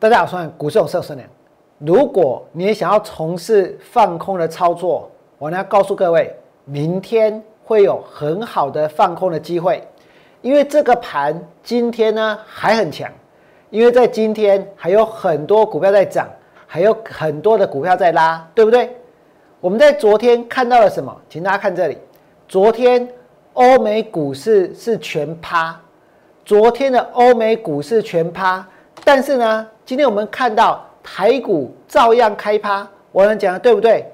[0.00, 1.28] 大家好，我是股市有色孙良。
[1.78, 6.32] 如果你也想要从事放空的操作，我呢告诉各位，
[6.64, 9.82] 明天会有很好的放空的机会，
[10.40, 13.10] 因为这个盘今天呢还很强，
[13.70, 16.28] 因为在今天还有很多股票在涨，
[16.64, 18.96] 还有很多的股票在拉，对不对？
[19.60, 21.12] 我们在昨天看到了什么？
[21.28, 21.98] 请大家看这里，
[22.46, 23.08] 昨天
[23.54, 25.76] 欧美股市是全趴，
[26.44, 28.64] 昨天的欧美股市全趴，
[29.04, 29.66] 但是呢？
[29.86, 34.04] 今天我们看到台股照样开趴，我能讲的对不对？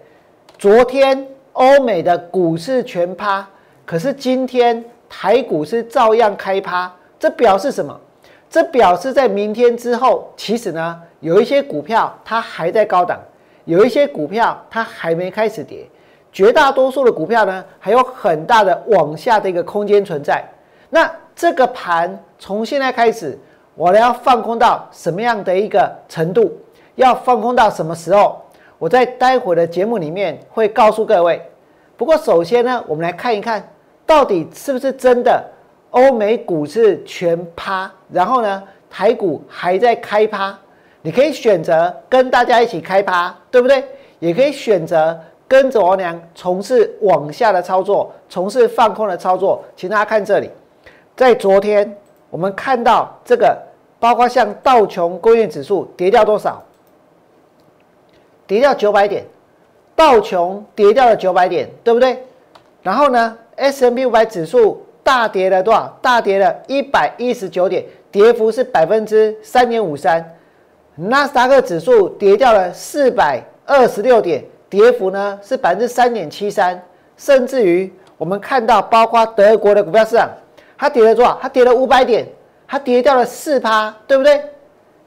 [0.56, 3.44] 昨天欧美的股市全趴，
[3.84, 8.00] 可是今天台股是照样开趴，这表示什么？
[8.48, 13.18] 这表示在明天之后，其实呢有一些股票它还在高档，
[13.64, 15.88] 有一些股票它还没开始跌，
[16.32, 20.44] 绝大多数的股票呢还有很大的往下的一个空间存在。
[20.88, 23.36] 那这个盘从现在开始。
[23.74, 26.52] 我呢要放空到什么样的一个程度？
[26.94, 28.40] 要放空到什么时候？
[28.78, 31.42] 我在待会的节目里面会告诉各位。
[31.96, 33.68] 不过首先呢，我们来看一看
[34.06, 35.42] 到底是不是真的
[35.90, 40.56] 欧美股市全趴，然后呢台股还在开趴。
[41.02, 43.84] 你可以选择跟大家一起开趴，对不对？
[44.20, 49.64] 也可以选择跟着我娘从事往下的操作，从事放空的操作。
[49.76, 50.48] 请大家看这里，
[51.16, 51.96] 在昨天。
[52.34, 53.56] 我们看到这个，
[54.00, 56.60] 包括像道琼工业指数跌掉多少？
[58.44, 59.24] 跌掉九百点，
[59.94, 62.20] 道琼跌掉了九百点，对不对？
[62.82, 65.96] 然后呢，S M P 五百指数大跌了多少？
[66.02, 70.36] 大跌了一百一十九点，跌幅是百分之三点五三。
[70.96, 76.82] 纳斯达克指数跌掉了四百二十六点，跌幅呢是百分之三点七三。
[77.16, 80.28] 甚至于我们看到，包括德国的股票市场。
[80.76, 81.38] 它跌了多少？
[81.40, 82.26] 它跌了五百点，
[82.66, 84.42] 它跌掉了四趴，对不对？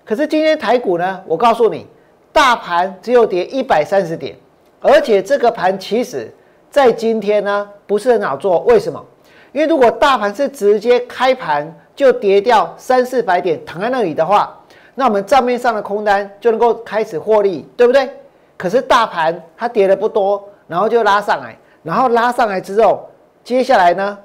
[0.06, 1.22] 可是今天台股呢？
[1.26, 1.86] 我告诉你，
[2.32, 4.36] 大盘只有跌一百三十点，
[4.80, 6.34] 而且这个盘其实
[6.70, 8.60] 在今天呢不是很好做。
[8.60, 9.04] 为什么？
[9.52, 14.58] 因为如果大盘是直接开盘就跌掉三四百点躺在那里的话，
[14.96, 18.10] 那我们账面上的空单就能够开始获利，对不对？
[18.56, 23.10] 可是大盘它跌的不多，然后就拉上来，然后拉上来之后，
[23.44, 24.18] 接下来呢？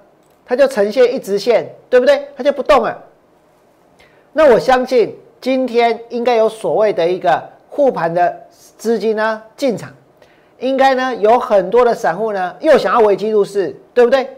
[0.44, 2.28] 它就呈现一直线，对不对？
[2.36, 3.02] 它就不动了。
[4.32, 8.34] 那我相信今天应该有所谓的一个护盘的
[8.78, 9.90] 资金呢进场，
[10.58, 14.28] 应该呢有很多的散户呢又想要危机入市，对不对？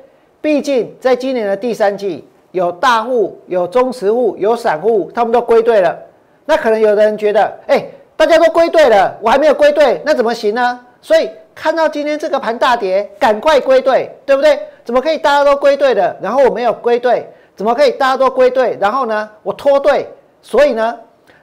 [0.40, 5.98] 毕竟在今年的第三季，有大户、有中实户、有散户，他们都归队了。
[6.44, 7.86] 那可能有的人觉得，哎，
[8.16, 10.80] 大家都归队了，我还没有归队，那怎么行呢？
[11.00, 14.58] 所以看到今天这个盘大跌，赶快归队，对不对？
[14.84, 16.14] 怎么可以大家都归队的？
[16.20, 18.76] 然后我没有归队，怎么可以大家都归队？
[18.78, 20.06] 然后呢，我脱队。
[20.42, 20.94] 所以呢，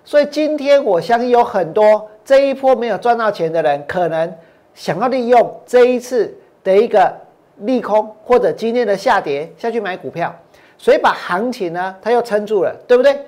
[0.06, 4.32] 所以今天我相信有很多这一波没有赚到钱的人，可能
[4.76, 6.32] 想要利用这一次
[6.64, 7.12] 的一个
[7.58, 10.32] 利空或者今天的下跌下去买股票，
[10.78, 13.20] 所以把行情呢他又撑住了，对不对？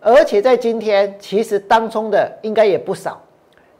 [0.00, 3.20] 而且在今天，其实当冲的应该也不少，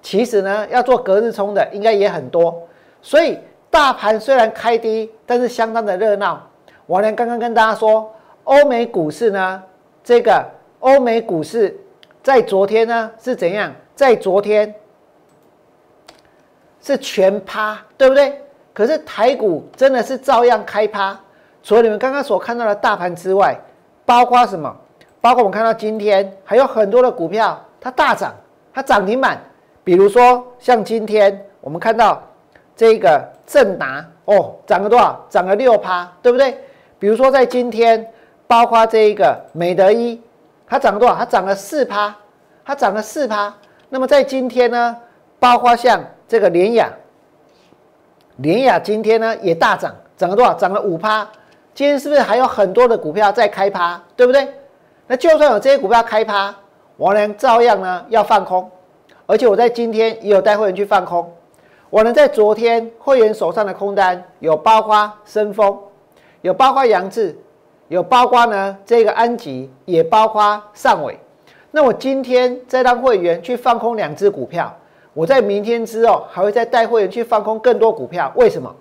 [0.02, 2.66] 其实呢要做隔日冲的应该也很多，
[3.00, 3.38] 所以。
[3.70, 6.40] 大盘虽然开低，但是相当的热闹。
[6.86, 8.10] 我呢刚刚跟大家说，
[8.44, 9.62] 欧美股市呢，
[10.02, 10.42] 这个
[10.80, 11.78] 欧美股市
[12.22, 13.72] 在昨天呢是怎样？
[13.94, 14.74] 在昨天
[16.80, 18.40] 是全趴，对不对？
[18.72, 21.18] 可是台股真的是照样开趴。
[21.62, 23.54] 除了你们刚刚所看到的大盘之外，
[24.06, 24.74] 包括什么？
[25.20, 28.34] 包括我们看到今天还有很多的股票它大涨，
[28.72, 29.38] 它涨停板。
[29.84, 32.22] 比如说像今天我们看到。
[32.78, 35.26] 这个正达哦，涨了多少？
[35.28, 36.56] 涨了六趴，对不对？
[36.96, 38.08] 比如说在今天，
[38.46, 40.22] 包括这一个美德一，
[40.64, 41.16] 它涨了多少？
[41.16, 42.14] 它涨了四趴，
[42.64, 43.52] 它涨了四趴。
[43.88, 44.96] 那么在今天呢，
[45.40, 46.88] 包括像这个联雅，
[48.36, 50.54] 联雅今天呢也大涨，涨了多少？
[50.54, 51.28] 涨了五趴。
[51.74, 54.48] 今天是不是还有很多的股票在开趴，对不对？
[55.08, 56.54] 那就算有这些股票开趴，
[56.96, 58.70] 我呢照样呢要放空，
[59.26, 61.28] 而且我在今天也有带会员去放空。
[61.90, 65.76] 我呢，在昨天会员手上的空单有包括深丰，
[66.42, 67.34] 有包括杨志，
[67.88, 71.18] 有包括呢这个安吉，也包括上尾。
[71.70, 74.74] 那我今天再让会员去放空两只股票，
[75.14, 78.30] 我在明天之后还会再带会员去放空更多股票。
[78.36, 78.74] 为什么？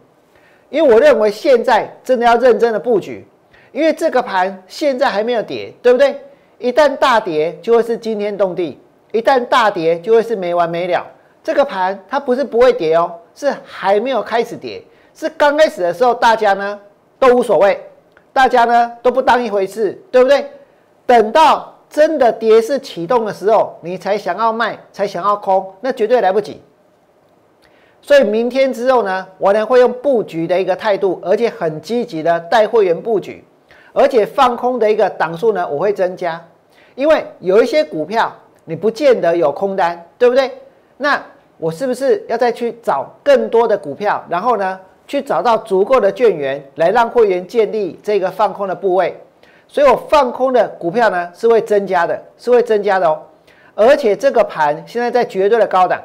[0.70, 3.26] 因为我认为现在真的要认真的布局，
[3.72, 6.20] 因为这个盘现在还没有跌，对不对？
[6.60, 8.78] 一旦大跌，就会是惊天动地；
[9.14, 11.06] 一旦大跌，就会是没完没了。
[11.48, 14.84] 这个盘它不是不会跌哦，是还没有开始跌，
[15.16, 16.78] 是刚开始的时候大家呢
[17.18, 17.82] 都无所谓，
[18.34, 20.46] 大家呢都不当一回事，对不对？
[21.06, 26.62] 等到真的跌势启动的时候，你才想要卖，才想要空，那绝对来不及。
[28.02, 33.42] 所以明天之后呢，我呢会用布局的一个态度，而且很积极的带会员布局，
[33.94, 36.46] 而且放空的一个档数呢，我会增加，
[36.96, 38.36] 因为有一些股票
[38.66, 40.52] 你不见得有空单，对不对？
[40.98, 41.24] 那
[41.58, 49.20] 我是不是要再去找更多的股票，然后呢，去找到足够的券源来让会员建立这个放空的部位？
[49.68, 53.22] 所以我放空的股票呢是会增加的，是会增加的哦，
[53.76, 56.02] 而且这个盘现在在绝对的高档。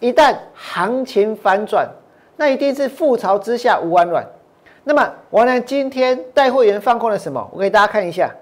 [0.00, 1.88] 一旦行情反转，
[2.36, 4.26] 那一定是覆巢之下无完卵。
[4.84, 7.48] 那么，我呢今天带会员放空了什么？
[7.52, 8.34] 我给大家看一下。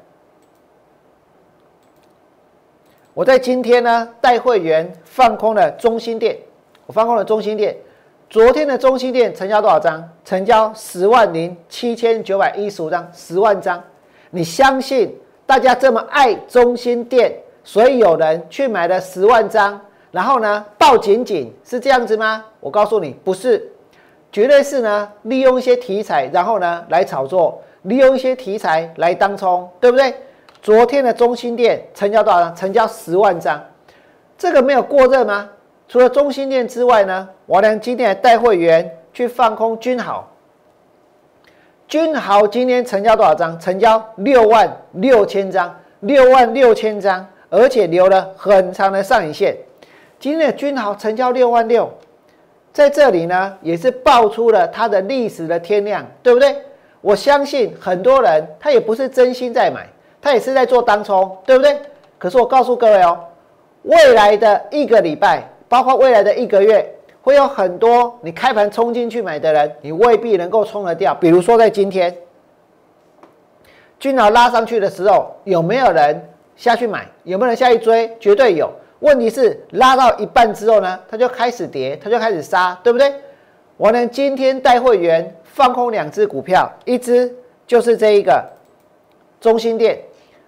[3.12, 6.39] 我在今天呢带会员放空了中心店，
[6.90, 7.76] 我放空了中心店。
[8.28, 10.08] 昨天的中心店成交多少张？
[10.25, 13.81] 成交十万零七千九百一十五张，十万张。
[14.31, 15.16] 你相信
[15.46, 17.32] 大家这么爱中心店，
[17.62, 19.81] 所以有人去买了十万张？
[20.10, 22.44] 然后呢，抱紧紧是这样子吗？
[22.58, 23.70] 我告诉你，不是，
[24.32, 30.12] 绝对是呢，利用一些题材，然后呢来炒作，利用一些题材来当冲，对不对？
[30.60, 32.56] 昨天的中心店成交多少张？
[32.56, 33.64] 成交十万张，
[34.37, 35.48] 这个没有过热吗？
[35.90, 40.25] 除了中心店之外呢，我呢今天还带会员去放空君豪，
[41.88, 43.58] 君豪今天成交多少张？
[43.58, 49.56] 成交六万六千张，六万六千张，而且留了很长的上影线。
[50.20, 51.92] 今天的君豪成交六万六，
[52.72, 56.56] 在这里呢也是爆出了它的历史的天量，对不对？
[57.00, 59.88] 我相信很多人他也不是真心在买，
[60.22, 61.76] 他也是在做当冲，对不对？
[62.16, 63.19] 可是我告诉各位哦，
[63.82, 66.84] 未来的一个礼拜，包括未来的一个月，
[67.22, 71.14] 会有很多你开盘冲进去买的人，你未必能够冲得掉。
[71.14, 72.12] 比如说在今天，
[74.00, 77.06] 君豪拉上去的时候，有没有人下去买？
[77.22, 78.11] 有没有人下去追？
[78.19, 78.69] 绝对有。
[78.99, 83.14] 问题是拉到一半之后呢，它就开始跌，它就开始杀，对不对？
[83.76, 87.32] 我呢今天带会员放空两只股票，一只
[87.64, 88.44] 就是这一个
[89.40, 90.00] 中心店，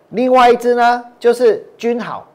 [0.08, 2.26] 另外一只呢就是君豪。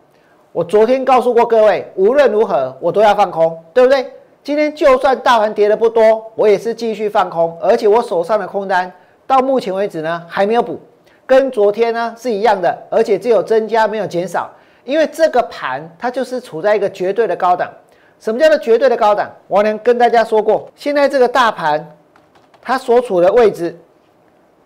[0.57, 4.11] 我昨天告诉过各位，无论如何我都要放空，对不对？
[4.43, 8.91] 今天就算大盘跌的不多，我也是继续放空，而且我手上的空单
[9.27, 10.79] 到目前为止呢还没有补，
[11.27, 14.49] 跟昨天呢是一样的，而且只有增加没有减少。
[14.83, 17.71] 因为这个盘它就是处在一个绝对的高档，
[18.19, 19.31] 什么叫做绝对的高档？
[19.47, 21.87] 我能跟大家说过，现在这个大盘
[22.63, 23.77] 它所处的位置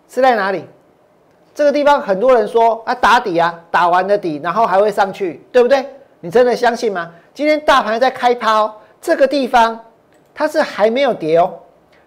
[0.08, 0.64] 是在哪里？
[1.54, 5.84] 这个地方很多人说啊打底啊，打完的底，然后还会上去，对不对？
[6.20, 7.10] 你真的相信吗？
[7.34, 9.78] 今天大盘在开抛，这个地方
[10.34, 11.52] 它是还没有跌哦，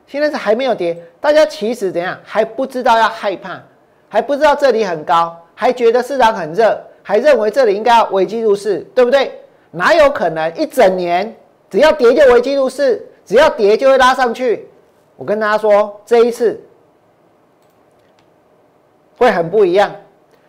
[0.07, 3.61] 现在是还没有跌，大家其实怎样还不知道要害怕，
[4.09, 6.79] 还不知道这里很高，还觉得市场很热。
[7.07, 9.39] 还认为这里应该要危机入市，对不对？
[9.69, 11.35] 哪有可能一整年
[11.69, 14.67] 只要跌就危机入市，只要跌就会拉上去？
[15.15, 16.59] 我跟大家说，这一次
[19.17, 19.91] 会很不一样，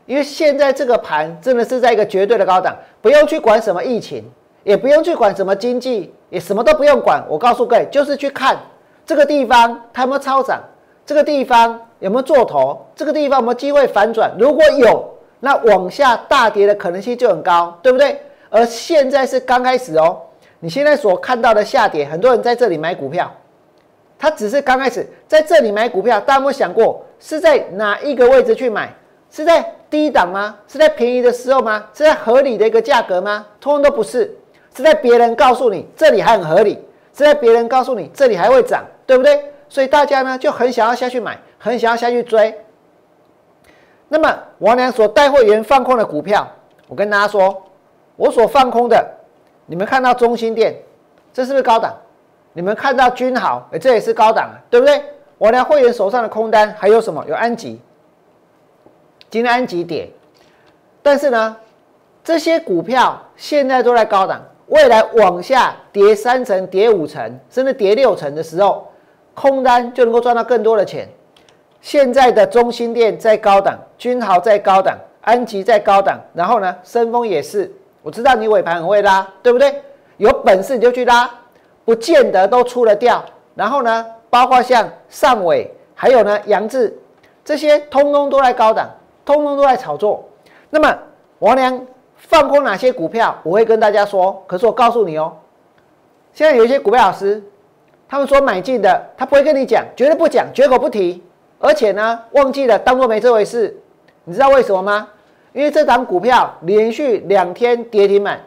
[0.06, 4.24] 因为现在这个盘真的是在一个绝对的高档，不用去管什么疫情，
[4.64, 7.24] 也不用去管什么经济，也什么都不用管。
[7.28, 8.56] 我告诉各位，就是去看
[9.04, 10.62] 这个地方它有没有超涨，
[11.04, 14.32] 这个地方有没有做头，这个地方有没有机会反转。
[14.38, 15.08] 如果有，
[15.41, 18.20] 那往下大跌的可能性就很高，对不对？
[18.48, 20.20] 而现在是刚开始哦，
[20.60, 23.31] 你现在所看到的下跌，很多人在这里买股票，
[24.19, 26.19] 他只是刚开始在这里买股票。
[26.20, 28.93] 大家有没有想过是在哪一个位置去买？
[29.31, 30.56] 是在低档吗？
[30.69, 31.85] 是在便宜的时候吗？
[31.93, 33.46] 是在合理的一个价格吗？
[33.61, 34.35] 通通都不是，
[34.75, 36.75] 是在别人告诉你这里还很合理，
[37.13, 39.53] 是在别人告诉你这里还会涨，对不对？
[39.69, 42.55] 所以大家呢就很想要下去买，很想要下去追。
[44.08, 46.49] 那么王良所带会员放空的股票，
[46.87, 47.65] 我跟大家说，
[48.15, 49.05] 我所放空的，
[49.67, 50.77] 你们看到中心店，
[51.35, 51.93] 这是不是高档？
[52.56, 55.05] 你们看到君豪，哎，这也是高档，对不对？
[55.36, 57.22] 我良会员手上的空单还有什么？
[57.29, 57.79] 有安吉，
[59.29, 60.10] 今天安吉跌，
[61.03, 61.55] 但是呢，
[62.25, 68.91] 这些股票现在都在高档，未来往下跌三成、跌五成，甚至跌六成的时候，
[69.34, 71.06] 空单就能够赚到更多的钱。
[71.82, 77.70] 现在的中心店在高档，君豪在高档，安吉在高档，然后呢，深丰也是。
[78.01, 79.82] 我知道你尾盘很会拉，对不对？
[80.17, 81.29] 有本事你就去拉，
[81.86, 83.24] 不见得都出了掉。
[83.55, 86.94] 然后呢，包括像上尾，还有呢，杨志，
[87.43, 88.90] 这些通通都在高档，
[89.24, 90.22] 通通都在炒作。
[90.69, 90.94] 那么
[91.38, 93.34] 王良放空哪些股票？
[93.43, 94.43] 我会跟大家说。
[94.46, 95.32] 可是我告诉你哦，
[96.34, 97.43] 现在有一些股票老师，
[98.06, 101.22] 他们说买进的，他不会跟你讲，绝对不讲，绝口不提。
[101.58, 103.74] 而且呢，忘记了当做没这回事，
[104.24, 105.08] 你知道为什么吗？
[105.55, 108.38] 因为这档股票连续两天跌停板，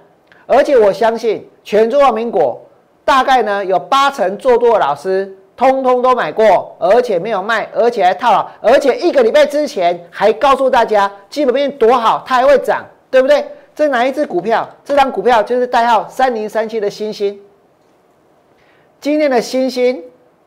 [0.46, 2.62] 而且我相信全中华民国
[3.10, 13.44] 大概呢有八成做多的老师，通通都买过，而且没有卖，而且还套牢，而且一个礼拜之前还告诉大家基本面多好，它还会涨，对不对？
[13.76, 14.70] 这哪一只股票？
[14.86, 17.42] 这张股票就是代号三零三七的星星。
[19.02, 20.04] 今天的星星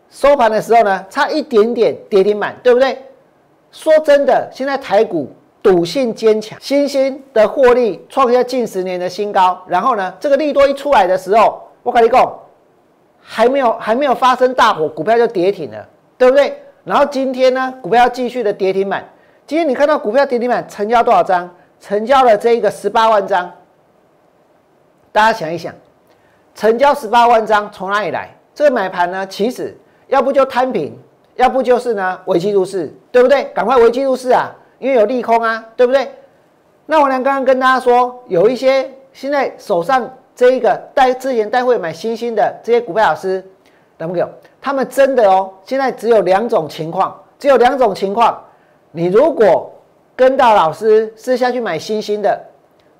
[0.08, 2.96] 收盘的时候呢，差一点点跌停板，对不对？
[3.72, 5.28] 说真的，现在台股
[5.60, 9.60] 赌性坚强，星星的获利创下近十年的新高。
[9.66, 12.38] 然后呢，这个利多一出来的时候，我跟你讲，
[13.22, 15.88] 还没有还没有发生大火，股票就跌停了，
[16.18, 16.62] 对不对？
[16.84, 19.08] 然后今天呢，股票继续的跌停板。
[19.46, 21.48] 今天你看到股票跌停板成交多少张？
[21.80, 23.50] 成交了这一个十八万张。
[25.12, 25.74] 大家想一想，
[26.54, 28.30] 成交十八万张从哪里来？
[28.54, 29.76] 这个买盘呢，其实
[30.08, 30.96] 要不就摊平，
[31.36, 33.44] 要不就是呢危机入市，对不对？
[33.54, 36.10] 赶快危机入市啊，因为有利空啊，对不对？
[36.86, 43.44] 那我呢刚刚跟大家说，有一些现在手上这一个带之前带会买新兴的这些股票老师，
[43.98, 44.28] 懂不懂？
[44.60, 48.42] 他们真的哦，现在只有两种情况，只有两种情况。
[48.90, 49.72] 你如果
[50.14, 52.40] 跟到老师私下去买新兴的，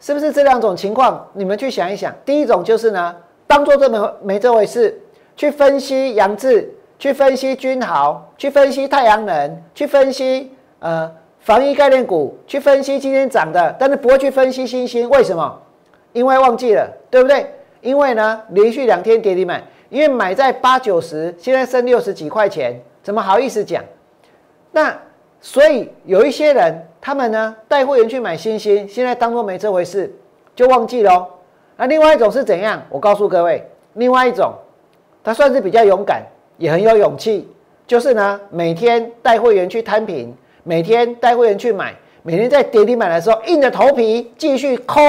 [0.00, 1.26] 是不是这两种情况？
[1.32, 2.12] 你们去想一想。
[2.24, 3.14] 第一种就是呢，
[3.46, 4.98] 当做这没没这回事。
[5.34, 11.10] 去分析杨志，去分析君豪，去分析太阳能，去分析呃
[11.40, 15.58] 防疫概念股，去分析今天涨的，但是不会去分析星星，为什么？
[16.12, 17.46] 因为忘记了，对不对？
[17.80, 23.82] 因为呢，连续两天跌停买，因为买在八九十，现在剩六十几块钱，怎么好意思讲？
[24.70, 24.96] 那
[25.40, 30.14] 所以有一些人，他们呢带会员去买星星，现在当做没这回事，
[30.54, 31.28] 就忘记了。
[31.76, 32.80] 那另外一种是怎样？
[32.88, 34.52] 我告诉各位，另外一种。
[35.24, 36.20] 他算是比较勇敢，
[36.58, 37.48] 也很有勇气。
[37.86, 45.00] 就是呢，每天带会员去摊平，每天带会员去买，每天在跌停板的时候硬着头皮继续抠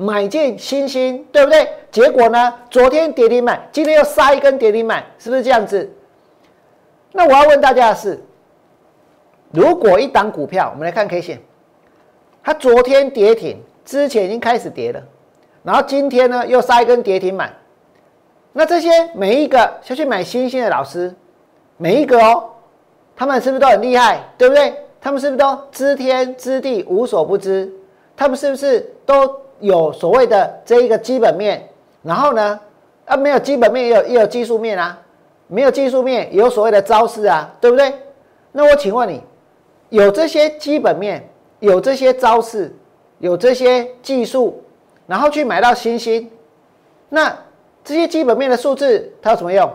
[0.00, 1.68] 买进新兴，对不对？
[1.90, 5.88] 结果呢，昨天跌停板，今天又杀一根跌停板，是不是这样子？
[7.12, 8.18] 那我要问大家的是，
[9.50, 11.38] 如果一档股票，我们来看 K 线，
[12.42, 15.02] 它昨天跌停之前已经开始跌了，
[15.62, 17.54] 然后今天呢又杀一根跌停板。
[18.54, 21.14] 那这些每一个要去买新兴的老师，
[21.76, 22.48] 每一个哦，
[23.14, 24.72] 他们是不是都很厉害，对不对？
[24.98, 27.70] 他们是不是都知天知地无所不知？
[28.16, 31.68] 他们是不是都有所谓的这一个基本面？
[32.02, 32.58] 然后呢，
[33.06, 34.98] 啊，没有基本面也有也有技术面啊，
[35.46, 37.92] 没有技术面也有所谓的招式啊，对不对？
[38.52, 39.22] 那我请问你，
[39.90, 41.28] 有这些基本面，
[41.60, 42.74] 有这些招式，
[43.18, 44.62] 有这些技术，
[45.06, 46.30] 然后去买到新兴，
[47.08, 47.36] 那？
[47.82, 49.68] 这些基本面的数字它有什么用？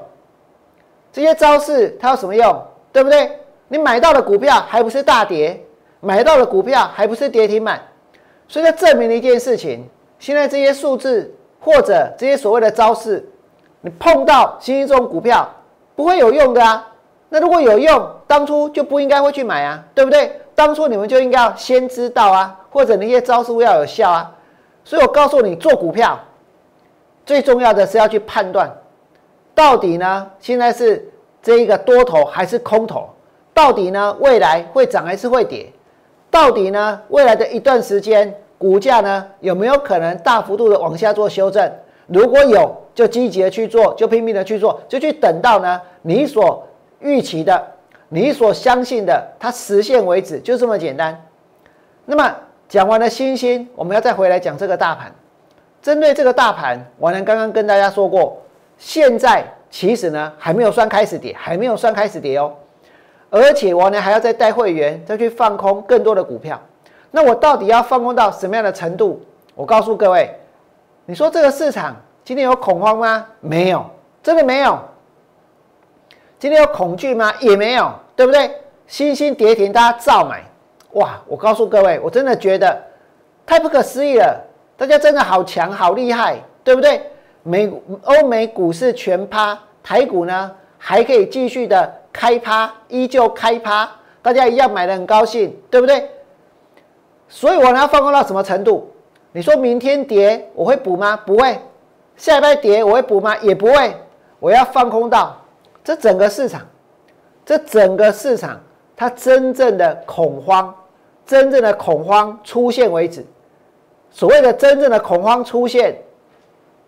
[1.12, 2.64] 这些招式它有什么用？
[2.94, 3.32] 对不对？
[3.68, 5.60] 你买到的股票还不是大跌，
[6.02, 7.82] 买到的股票还不是跌停板，
[8.48, 9.88] 所以它证明了一件事情：
[10.20, 13.28] 现在这些数字或者这些所谓的招式，
[13.82, 15.50] 你碰到新兴这种股票
[15.96, 16.88] 不会有用的啊。
[17.30, 20.40] 那如果有用，当初就不应该会去买啊，对不对？
[20.54, 24.32] 当初你们就应该要先知道啊，或者那些招式要有效啊。
[24.84, 26.18] 所以我告诉你，做股票。
[27.26, 28.72] 最重要的是要去判断，
[29.56, 31.12] 到底呢现在是
[31.42, 33.10] 这一个多头还是空头？
[33.52, 35.74] 到底呢未来会涨还是会跌？
[36.36, 41.72] 到底呢未来的一段时间股价呢有没有可能大幅度的往下做修正？
[42.08, 46.68] 如果有，就积极的去做，就拼命的去做，就去等到呢你所
[47.00, 47.66] 预期的、
[48.10, 51.18] 你所相信的它实现为止，就这么简单。
[52.04, 52.36] 那么
[52.68, 55.10] 讲完了星星，我们要再回来讲这个大盘。
[55.82, 58.42] 针对这个大盘，我呢刚刚跟大家说过，
[58.78, 62.52] 现在其实呢还没有算开始跌，还没有算开始跌哦。
[63.36, 66.58] 而且我呢还要再带会员再去放空更多的股票。
[67.12, 69.22] 那我到底要放空到什么样的程度？
[69.54, 70.34] 我告诉各位，
[71.06, 73.26] 你说这个市场今天有恐慌吗？
[73.42, 73.86] 没有，
[74.24, 74.80] 真的没有。
[76.40, 77.34] 今天有恐惧吗？
[77.42, 78.52] 也没有，对不对？
[78.88, 80.42] 新兴跌停，大家照买。
[80.92, 81.22] 哇！
[81.28, 82.82] 我告诉各位，我真的觉得
[83.46, 84.42] 太不可思议了。
[84.78, 87.02] 大家真的好强好厉害，对不对？
[87.44, 87.72] 美
[88.04, 90.52] 欧美股市全趴，台股呢
[90.88, 93.90] 还可以继续的开趴，依旧开趴，
[94.22, 96.08] 大家一样买的很高兴，对不对？
[97.28, 98.88] 所以我呢要放空到什么程度？
[99.32, 101.18] 你说明天跌我会补吗？
[101.26, 101.60] 不会。
[102.16, 103.36] 下一拜跌我会补吗？
[103.38, 103.96] 也不会。
[104.40, 105.36] 我要放空到
[105.84, 106.62] 这整个市场，
[107.44, 108.62] 这整个市场
[108.96, 110.72] 它真正的恐慌，
[111.26, 113.26] 真正的恐慌出现为止。
[114.12, 115.96] 所谓的真正的恐慌出现，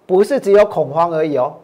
[0.05, 1.55] 不是只有恐慌而已哦，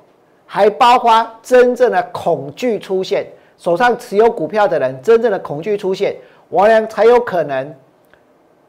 [0.46, 3.28] 还包括真正的恐惧出现。
[3.58, 6.16] 手上持有股票的人，真正的恐惧出现，
[6.50, 7.74] 我俩才有可能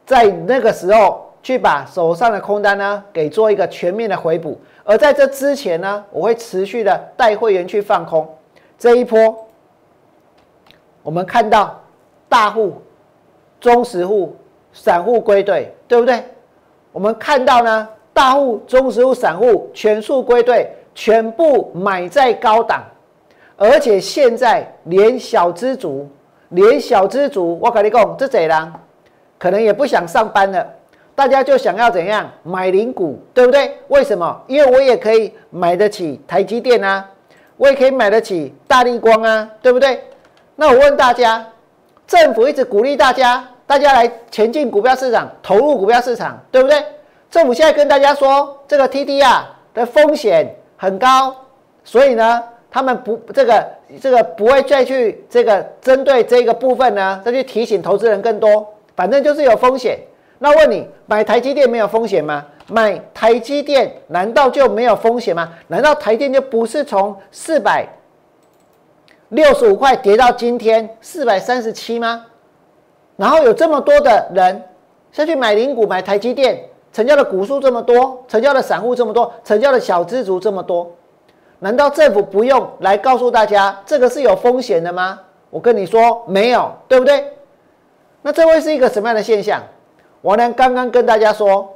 [0.05, 4.57] 在那个时候去把手上的空单呢给做一个全面的回补。
[4.85, 8.25] 而在这之前呢，我会持续的带会员去放空。
[8.77, 9.47] 这一波，
[11.01, 11.81] 我们看到
[12.29, 12.81] 大户、
[13.59, 14.35] 中实户、
[14.71, 16.23] 散户归队，对不对？
[16.91, 22.81] 我们看到呢，大户、中实户、散户全数归队，全部买在高档，
[23.57, 26.09] 而且现在连小资族，
[26.49, 28.73] 连小资族，我跟你讲，这贼人
[29.37, 30.65] 可能也不想上班了，
[31.13, 33.77] 大家就想要怎样买零股，对不对？
[33.89, 34.41] 为什么？
[34.47, 37.07] 因为我也可以买得起台积电啊，
[37.57, 40.01] 我也可以买得起大力光啊，对不对？
[40.55, 41.45] 那我问大家，
[42.07, 43.45] 政府一直鼓励大家。
[43.67, 46.83] 大家来前进股票市场，投入股票市场，对不对？
[47.31, 49.41] 政府现在跟大家说，这个 TDR
[49.73, 51.35] 的风险很高，
[51.83, 53.67] 所以呢，他们不这个
[53.99, 58.73] 这个不会再去这个针对这个部分呢，再去提醒投资人更多。
[58.95, 59.99] 反正就是有风险。
[60.37, 62.45] 那问你，买台积电没有风险吗？
[62.67, 65.51] 买台积电难道就没有风险吗？
[65.67, 67.87] 难道台电就不是从四百
[69.29, 72.25] 六十五块跌到今天四百三十七吗？
[73.17, 74.61] 然后有这么多的人
[75.11, 76.63] 下去买零股买台积电，
[76.95, 80.89] 成交的股数这么多，成交的散户这么多，成交的小资族这么多，
[81.59, 85.19] 难道政府不用来告诉大家这个是有风险的吗？
[85.49, 87.33] 我跟你说没有，对不对？
[88.21, 89.61] 那这会是一个什么样的现象？
[90.21, 91.69] 王良刚刚跟大家说，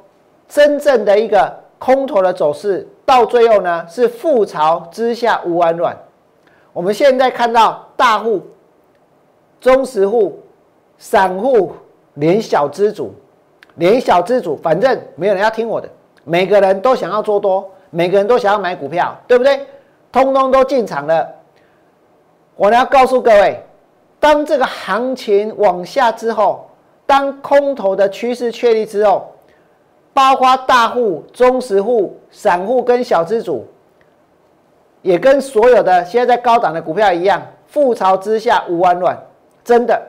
[0.47, 5.97] 真正的一个空头的走势，到最后呢是覆巢之下无完卵。
[6.71, 8.41] 我们现在看到大户、
[9.59, 10.39] 中实户。
[11.01, 11.71] 散户
[12.15, 13.13] 连小资主，
[13.79, 15.89] 连小资主，反正没有人要听我的，
[16.25, 19.65] 每个人都想要做多，每个人都想要买股票，对不对？
[20.11, 21.27] 通通都进场了。
[22.55, 23.63] 我呢要告诉各位，
[24.19, 26.69] 当这个行情往下之后，
[27.05, 29.31] 当空头的趋势确立之后，
[30.13, 33.65] 包括大户、中实户、散户跟小资主，
[35.01, 39.17] 也跟所有的现在在高档的股票一样，覆巢之下无完卵，
[39.63, 40.01] 真的。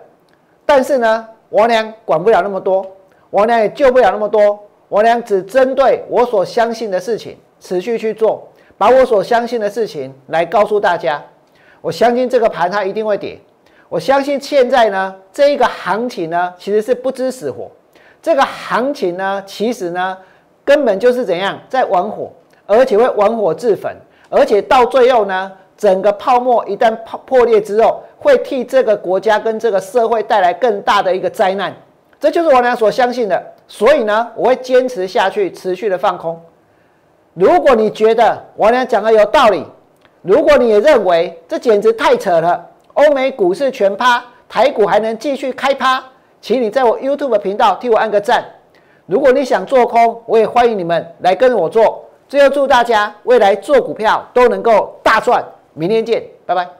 [0.66, 2.85] 但是呢，王良管不了那么多，
[3.30, 11.22] 我呢也救不了那么多，我呢只针对我所相信的事情持续去做，把我所相信的事情来告诉大家。
[11.80, 13.38] 我相信这个盘它一定会跌，
[13.88, 17.70] 我相信现在呢这一个行情呢其实是不知死活，
[18.20, 20.18] 这个行情呢其实呢
[20.64, 22.30] 根本就是怎样在玩火，
[22.66, 23.96] 而且会玩火自焚，
[24.28, 28.02] 而且到最后呢整个泡沫一旦破破裂之后。
[28.22, 31.74] 会替这个国家跟这个社会带来更大的一个灾难，
[32.20, 33.42] 这就是我俩所相信的。
[33.66, 36.40] 所以呢，我会坚持下去，持续的放空。
[37.35, 39.64] 如果你觉得我俩讲的有道理，
[40.22, 46.02] 如果你也认为这简直太扯了，欧美股市全趴，台股还能继续开趴，
[46.40, 48.44] 请你在我 YouTube 频道替我按个赞。
[49.06, 52.04] 如果你想做空，我也欢迎你们来跟我做。
[52.28, 56.79] 最后祝大家未来做股票都能够大赚，明天见，拜拜。